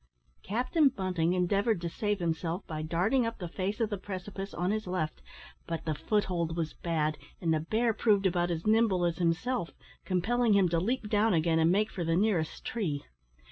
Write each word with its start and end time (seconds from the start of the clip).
Captain 0.41 0.89
Bunting 0.89 1.33
endeavoured 1.33 1.79
to 1.81 1.87
save 1.87 2.19
himself 2.19 2.65
by 2.65 2.81
darting 2.81 3.23
up 3.23 3.37
the 3.37 3.47
face 3.47 3.79
of 3.79 3.91
the 3.91 3.99
precipice 3.99 4.51
on 4.51 4.71
his 4.71 4.87
left, 4.87 5.21
but 5.67 5.85
the 5.85 5.93
foot 5.93 6.23
hold 6.23 6.57
was 6.57 6.73
bad, 6.73 7.19
and 7.39 7.53
the 7.53 7.59
bear 7.59 7.93
proved 7.93 8.25
about 8.25 8.49
as 8.49 8.65
nimble 8.65 9.05
as 9.05 9.19
himself, 9.19 9.69
compelling 10.03 10.53
him 10.53 10.67
to 10.67 10.79
leap 10.79 11.07
down 11.07 11.35
again 11.35 11.59
and 11.59 11.71
make 11.71 11.91
for 11.91 12.03
the 12.03 12.15
nearest 12.15 12.65
tree. 12.65 13.03